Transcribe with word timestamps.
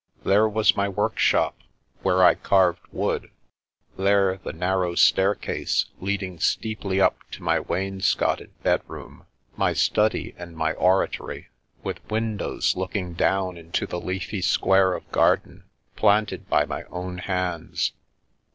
There 0.23 0.49
was 0.49 0.75
my 0.75 0.89
workshop, 0.89 1.55
where 2.01 2.23
I 2.23 2.33
carved 2.33 2.81
wood; 2.91 3.29
there 3.99 4.37
the 4.37 4.51
narrow 4.51 4.95
staircase 4.95 5.85
ieadii^ 6.01 6.41
steeply 6.41 6.99
up 6.99 7.17
to 7.33 7.43
my 7.43 7.59
wainscoted 7.59 8.49
bedroom, 8.63 9.27
my 9.55 9.73
study, 9.73 10.33
and 10.39 10.57
my 10.57 10.73
oratory, 10.73 11.49
with 11.83 12.03
windows 12.09 12.75
looking 12.75 13.13
down 13.13 13.57
into 13.57 13.85
the 13.85 14.01
leafy 14.01 14.41
square 14.41 14.95
of 14.95 15.07
garden, 15.11 15.65
planted 15.95 16.49
by 16.49 16.65
my 16.65 16.81
own 16.85 17.19
hands. 17.19 17.91